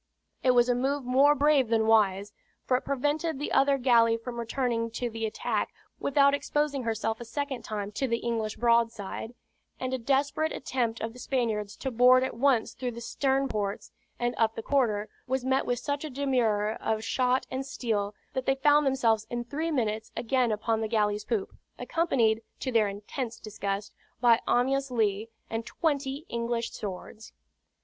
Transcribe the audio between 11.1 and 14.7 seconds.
the Spaniards to board at once through the stern ports, and up the